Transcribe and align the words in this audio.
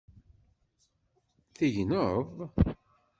Tegneḍ? 1.57 2.25